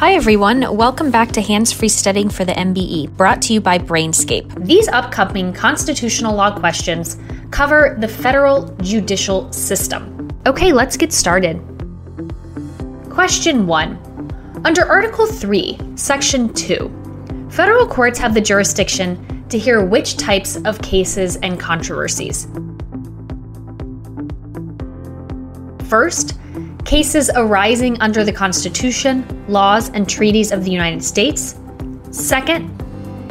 Hi, 0.00 0.14
everyone. 0.14 0.78
Welcome 0.78 1.10
back 1.10 1.30
to 1.32 1.42
Hands 1.42 1.70
Free 1.70 1.90
Studying 1.90 2.30
for 2.30 2.46
the 2.46 2.54
MBE, 2.54 3.14
brought 3.18 3.42
to 3.42 3.52
you 3.52 3.60
by 3.60 3.76
Brainscape. 3.76 4.64
These 4.64 4.88
upcoming 4.88 5.52
constitutional 5.52 6.34
law 6.34 6.58
questions 6.58 7.18
cover 7.50 7.98
the 8.00 8.08
federal 8.08 8.74
judicial 8.76 9.52
system. 9.52 10.30
Okay, 10.46 10.72
let's 10.72 10.96
get 10.96 11.12
started. 11.12 11.60
Question 13.10 13.66
1. 13.66 14.62
Under 14.64 14.86
Article 14.86 15.26
3, 15.26 15.78
Section 15.96 16.50
2, 16.54 17.48
federal 17.50 17.86
courts 17.86 18.18
have 18.18 18.32
the 18.32 18.40
jurisdiction 18.40 19.44
to 19.50 19.58
hear 19.58 19.84
which 19.84 20.16
types 20.16 20.56
of 20.64 20.80
cases 20.80 21.36
and 21.42 21.60
controversies. 21.60 22.48
First, 25.90 26.39
cases 26.90 27.30
arising 27.36 27.96
under 28.00 28.24
the 28.24 28.32
Constitution, 28.32 29.24
laws, 29.46 29.90
and 29.90 30.08
treaties 30.08 30.50
of 30.50 30.64
the 30.64 30.72
United 30.72 31.04
States. 31.04 31.54
Second, 32.10 32.66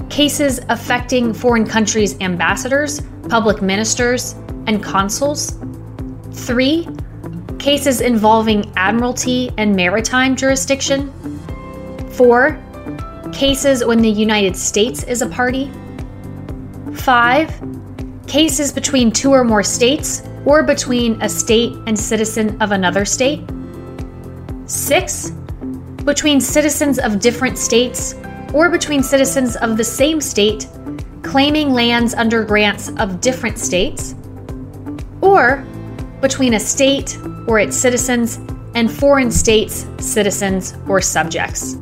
cases 0.10 0.62
affecting 0.70 1.34
foreign 1.34 1.66
countries' 1.66 2.18
ambassadors, 2.22 3.02
public 3.28 3.62
ministers, 3.62 4.32
and 4.66 4.82
consuls. 4.82 5.58
Three, 6.32 6.88
cases 7.58 8.00
involving 8.00 8.72
admiralty 8.78 9.52
and 9.58 9.76
maritime 9.76 10.38
jurisdiction. 10.38 11.12
Four, 12.12 12.64
cases 13.34 13.84
when 13.84 14.02
the 14.02 14.10
United 14.10 14.56
States 14.56 15.04
is 15.04 15.22
a 15.22 15.28
party. 15.28 15.70
Five, 16.94 17.62
cases 18.26 18.72
between 18.72 19.12
two 19.12 19.32
or 19.32 19.44
more 19.44 19.64
states 19.64 20.24
or 20.46 20.64
between 20.64 21.22
a 21.22 21.30
state 21.30 21.74
and 21.86 21.98
citizen 21.98 22.60
of 22.62 22.72
another 22.72 23.06
state. 23.06 23.42
Six, 24.70 25.32
between 26.06 26.40
citizens 26.40 27.00
of 27.00 27.20
different 27.20 27.58
states 27.58 28.14
or 28.54 28.70
between 28.70 29.02
citizens 29.02 29.56
of 29.56 29.78
the 29.78 29.84
same 29.84 30.22
state 30.22 30.68
claiming 31.24 31.74
lands 31.74 32.14
under 32.14 32.44
grants 32.44 32.90
of 32.98 33.20
different 33.20 33.58
states. 33.58 34.14
Or 35.22 35.66
between 36.22 36.54
a 36.54 36.60
state 36.60 37.18
or 37.48 37.58
its 37.58 37.76
citizens 37.76 38.38
and 38.76 38.92
foreign 38.92 39.32
states, 39.32 39.88
citizens, 40.00 40.76
or 40.88 41.02
subjects. 41.02 41.76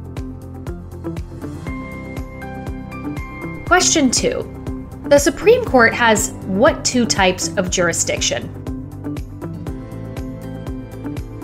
Question 3.66 4.10
2. 4.10 5.02
The 5.08 5.20
Supreme 5.20 5.66
Court 5.66 5.94
has 5.94 6.32
what 6.46 6.86
two 6.86 7.06
types 7.06 7.50
of 7.58 7.70
jurisdiction? 7.70 8.67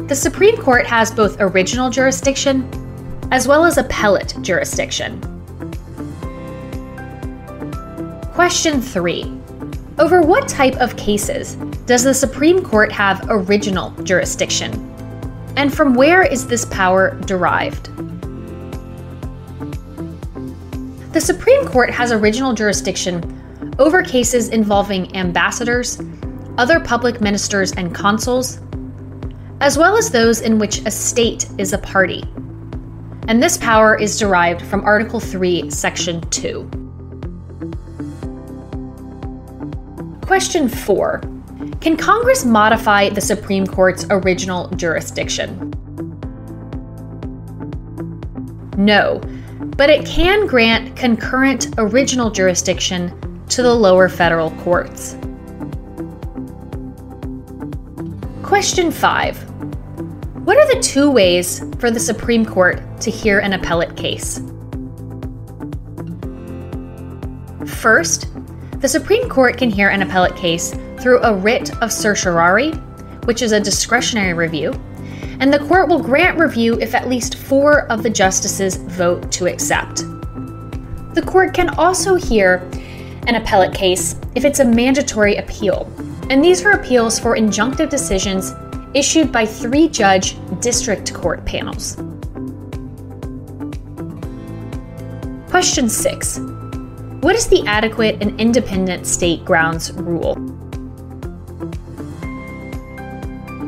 The 0.08 0.16
Supreme 0.16 0.58
Court 0.58 0.86
has 0.86 1.12
both 1.12 1.38
original 1.40 1.90
jurisdiction 1.90 2.70
as 3.32 3.48
well 3.48 3.64
as 3.64 3.78
appellate 3.78 4.36
jurisdiction. 4.42 5.22
Question 8.34 8.82
3. 8.82 9.24
Over 10.00 10.22
what 10.22 10.50
type 10.50 10.76
of 10.76 10.98
cases 10.98 11.56
does 11.86 12.04
the 12.04 12.14
Supreme 12.14 12.62
Court 12.62 12.92
have 12.92 13.26
original 13.30 13.92
jurisdiction? 14.04 14.74
And 15.56 15.74
from 15.74 15.94
where 15.94 16.24
is 16.24 16.48
this 16.48 16.66
power 16.66 17.18
derived? 17.22 17.86
The 21.14 21.22
Supreme 21.22 21.66
Court 21.66 21.90
has 21.92 22.12
original 22.12 22.54
jurisdiction 22.54 23.40
over 23.80 24.04
cases 24.04 24.50
involving 24.50 25.16
ambassadors, 25.16 26.02
other 26.58 26.82
public 26.82 27.22
ministers 27.22 27.72
and 27.72 27.96
consuls, 27.96 28.60
as 29.64 29.78
well 29.78 29.96
as 29.96 30.10
those 30.10 30.42
in 30.42 30.60
which 30.60 30.80
a 30.80 30.92
state 30.92 31.48
is 31.58 31.72
a 31.72 31.78
party. 31.78 32.22
And 33.30 33.42
this 33.42 33.56
power 33.56 33.98
is 33.98 34.20
derived 34.20 34.62
from 34.62 34.84
Article 34.84 35.22
3, 35.22 35.70
Section 35.70 36.20
2. 36.32 36.70
Question 40.26 40.68
4. 40.68 41.22
Can 41.80 41.96
Congress 41.96 42.44
modify 42.44 43.08
the 43.08 43.22
Supreme 43.22 43.66
Court's 43.66 44.06
original 44.10 44.68
jurisdiction? 44.72 45.70
No, 48.76 49.22
but 49.78 49.90
it 49.90 50.06
can 50.06 50.46
grant 50.46 50.98
concurrent 50.98 51.74
original 51.78 52.30
jurisdiction 52.30 53.46
to 53.48 53.64
the 53.64 53.74
lower 53.74 54.10
federal 54.10 54.52
courts. 54.66 55.16
Question 58.44 58.92
5. 58.92 59.53
What 60.44 60.58
are 60.58 60.76
the 60.76 60.82
two 60.82 61.10
ways 61.10 61.64
for 61.80 61.90
the 61.90 62.02
Supreme 62.02 62.46
Court 62.46 62.82
to 63.00 63.10
hear 63.10 63.40
an 63.40 63.54
appellate 63.54 63.96
case? 63.96 64.42
First, 67.66 68.28
the 68.82 68.90
Supreme 68.90 69.30
Court 69.30 69.58
can 69.58 69.70
hear 69.70 69.88
an 69.88 70.02
appellate 70.02 70.36
case 70.36 70.76
through 71.00 71.24
a 71.24 71.34
writ 71.34 71.74
of 71.82 71.94
certiorari, 71.94 72.72
which 73.24 73.42
is 73.42 73.54
a 73.54 73.60
discretionary 73.62 74.34
review, 74.34 74.74
and 75.40 75.54
the 75.54 75.60
court 75.60 75.88
will 75.88 76.04
grant 76.04 76.38
review 76.38 76.78
if 76.82 76.94
at 76.94 77.08
least 77.08 77.36
four 77.36 77.90
of 77.90 78.04
the 78.04 78.10
justices 78.10 78.76
vote 78.76 79.32
to 79.32 79.46
accept. 79.46 80.00
The 81.14 81.24
court 81.26 81.54
can 81.54 81.70
also 81.80 82.16
hear 82.16 82.70
an 83.28 83.36
appellate 83.36 83.74
case 83.74 84.18
if 84.36 84.44
it's 84.44 84.60
a 84.60 84.66
mandatory 84.66 85.38
appeal. 85.38 85.90
And 86.30 86.44
these 86.44 86.66
are 86.66 86.72
appeals 86.72 87.18
for 87.18 87.38
injunctive 87.38 87.90
decisions 87.90 88.54
issued 88.94 89.32
by 89.32 89.46
three 89.46 89.88
judge 89.88 90.38
district 90.60 91.14
court 91.14 91.46
panels. 91.46 91.96
Question 95.50 95.90
6. 95.90 96.40
What 97.22 97.36
is 97.36 97.48
the 97.48 97.64
adequate 97.68 98.18
and 98.22 98.40
independent 98.40 99.06
state 99.08 99.46
grounds 99.46 99.92
rule? 99.94 100.36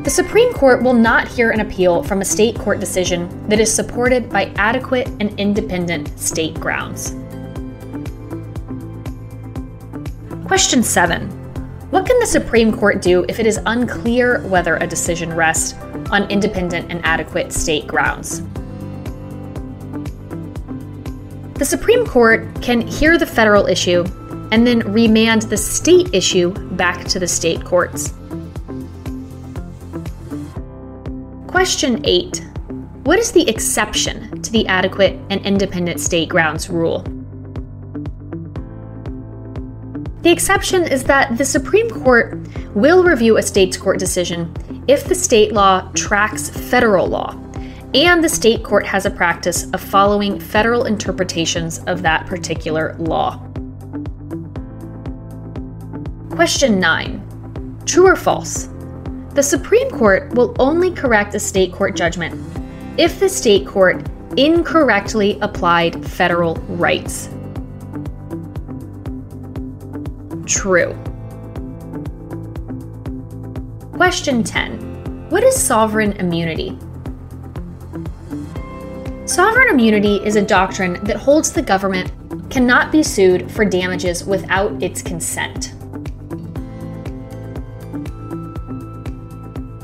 The 0.02 0.10
Supreme 0.10 0.52
Court 0.52 0.82
will 0.82 0.94
not 0.94 1.26
hear 1.26 1.50
an 1.50 1.58
appeal 1.58 2.02
from 2.04 2.20
a 2.20 2.24
state 2.24 2.56
court 2.56 2.78
decision 2.78 3.48
that 3.48 3.58
is 3.58 3.74
supported 3.74 4.30
by 4.30 4.52
adequate 4.54 5.08
and 5.20 5.36
independent 5.40 6.16
state 6.16 6.54
grounds. 6.60 7.16
Question 10.46 10.84
7. 10.84 11.35
What 11.90 12.04
can 12.04 12.18
the 12.18 12.26
Supreme 12.26 12.76
Court 12.76 13.00
do 13.00 13.24
if 13.28 13.38
it 13.38 13.46
is 13.46 13.60
unclear 13.64 14.40
whether 14.48 14.74
a 14.76 14.86
decision 14.88 15.32
rests 15.32 15.74
on 16.10 16.28
independent 16.30 16.90
and 16.90 17.00
adequate 17.04 17.52
state 17.52 17.86
grounds? 17.86 18.42
The 21.54 21.64
Supreme 21.64 22.04
Court 22.04 22.60
can 22.60 22.80
hear 22.80 23.16
the 23.18 23.26
federal 23.26 23.66
issue 23.66 24.04
and 24.50 24.66
then 24.66 24.80
remand 24.92 25.42
the 25.42 25.56
state 25.56 26.12
issue 26.12 26.50
back 26.72 27.04
to 27.04 27.20
the 27.20 27.28
state 27.28 27.64
courts. 27.64 28.12
Question 31.46 32.04
8. 32.04 32.44
What 33.04 33.20
is 33.20 33.30
the 33.30 33.48
exception 33.48 34.42
to 34.42 34.50
the 34.50 34.66
adequate 34.66 35.12
and 35.30 35.40
independent 35.46 36.00
state 36.00 36.28
grounds 36.28 36.68
rule? 36.68 37.04
The 40.26 40.32
exception 40.32 40.88
is 40.88 41.04
that 41.04 41.38
the 41.38 41.44
Supreme 41.44 41.88
Court 41.88 42.36
will 42.74 43.04
review 43.04 43.36
a 43.36 43.42
state's 43.42 43.76
court 43.76 44.00
decision 44.00 44.52
if 44.88 45.04
the 45.04 45.14
state 45.14 45.52
law 45.52 45.88
tracks 45.94 46.50
federal 46.50 47.06
law 47.06 47.40
and 47.94 48.24
the 48.24 48.28
state 48.28 48.64
court 48.64 48.84
has 48.86 49.06
a 49.06 49.10
practice 49.12 49.70
of 49.70 49.80
following 49.80 50.40
federal 50.40 50.86
interpretations 50.86 51.78
of 51.86 52.02
that 52.02 52.26
particular 52.26 52.96
law. 52.98 53.38
Question 56.30 56.80
9 56.80 57.82
True 57.86 58.08
or 58.08 58.16
false? 58.16 58.68
The 59.34 59.44
Supreme 59.44 59.90
Court 59.90 60.34
will 60.34 60.56
only 60.58 60.90
correct 60.90 61.36
a 61.36 61.38
state 61.38 61.72
court 61.72 61.94
judgment 61.94 62.34
if 62.98 63.20
the 63.20 63.28
state 63.28 63.64
court 63.64 64.04
incorrectly 64.36 65.38
applied 65.40 66.04
federal 66.04 66.56
rights 66.66 67.28
true. 70.46 70.94
Question 73.92 74.44
10 74.44 75.28
What 75.30 75.42
is 75.42 75.60
sovereign 75.60 76.12
immunity? 76.12 76.78
Sovereign 79.26 79.68
immunity 79.70 80.16
is 80.24 80.36
a 80.36 80.42
doctrine 80.42 81.02
that 81.04 81.16
holds 81.16 81.52
the 81.52 81.62
government 81.62 82.12
cannot 82.48 82.92
be 82.92 83.02
sued 83.02 83.50
for 83.50 83.64
damages 83.64 84.24
without 84.24 84.82
its 84.82 85.02
consent. 85.02 85.74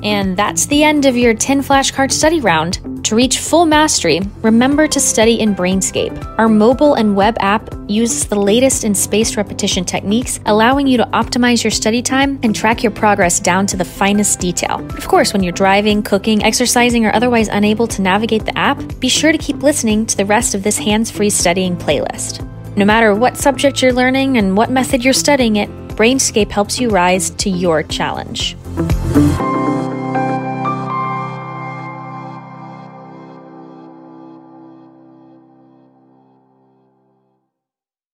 And 0.03 0.37
that's 0.37 0.67
the 0.67 0.83
end 0.83 1.07
of 1.07 1.17
your 1.17 1.35
10 1.35 1.63
flashcard 1.63 2.11
study 2.11 2.41
round. 2.41 3.05
To 3.07 3.17
reach 3.17 3.39
full 3.39 3.67
mastery, 3.67 4.21
remember 4.43 4.87
to 4.89 5.01
study 5.01 5.41
in 5.41 5.55
Brainscape. 5.55 6.39
Our 6.39 6.49
mobile 6.49 6.95
and 6.95 7.17
web 7.17 7.37
app 7.41 7.69
uses 7.89 8.27
the 8.27 8.37
latest 8.37 8.85
in 8.85 8.95
spaced 8.95 9.37
repetition 9.37 9.85
techniques, 9.85 10.41
allowing 10.47 10.87
you 10.87 10.97
to 10.99 11.05
optimize 11.07 11.63
your 11.63 11.71
study 11.71 12.01
time 12.01 12.39
and 12.43 12.55
track 12.55 12.83
your 12.83 12.93
progress 12.93 13.39
down 13.41 13.67
to 13.67 13.77
the 13.77 13.85
finest 13.85 14.41
detail. 14.41 14.85
Of 14.97 15.09
course, 15.09 15.33
when 15.33 15.43
you're 15.43 15.53
driving, 15.53 16.03
cooking, 16.03 16.43
exercising, 16.43 17.05
or 17.05 17.15
otherwise 17.15 17.49
unable 17.49 17.87
to 17.89 18.03
navigate 18.03 18.45
the 18.45 18.57
app, 18.57 18.81
be 19.01 19.09
sure 19.09 19.33
to 19.33 19.39
keep 19.39 19.63
listening 19.63 20.07
to 20.07 20.17
the 20.17 20.27
rest 20.27 20.55
of 20.55 20.63
this 20.63 20.79
hands 20.79 21.11
free 21.11 21.31
studying 21.31 21.77
playlist. 21.77 22.49
No 22.77 22.85
matter 22.85 23.15
what 23.15 23.37
subject 23.37 23.83
you're 23.83 23.93
learning 23.93 24.39
and 24.39 24.57
what 24.57 24.71
method 24.71 25.05
you're 25.05 25.13
studying 25.13 25.57
it, 25.57 25.69
Brainscape 25.89 26.51
helps 26.51 26.81
you 26.81 26.89
rise 26.89 27.31
to 27.31 27.51
your 27.51 27.83
challenge. 27.83 28.57